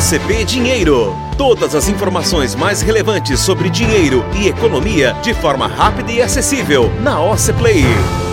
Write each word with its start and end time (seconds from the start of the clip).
OCP 0.00 0.46
Dinheiro. 0.46 1.14
Todas 1.36 1.74
as 1.74 1.86
informações 1.86 2.54
mais 2.54 2.80
relevantes 2.80 3.38
sobre 3.38 3.68
dinheiro 3.68 4.24
e 4.34 4.48
economia 4.48 5.12
de 5.22 5.34
forma 5.34 5.66
rápida 5.66 6.10
e 6.10 6.22
acessível 6.22 6.90
na 7.02 7.20
OC 7.20 7.52
Play. 7.58 8.29